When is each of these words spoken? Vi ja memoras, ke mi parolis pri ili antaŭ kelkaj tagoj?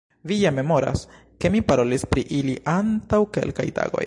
Vi 0.29 0.37
ja 0.43 0.51
memoras, 0.59 1.03
ke 1.41 1.51
mi 1.57 1.61
parolis 1.71 2.07
pri 2.15 2.25
ili 2.41 2.59
antaŭ 2.77 3.25
kelkaj 3.39 3.73
tagoj? 3.79 3.99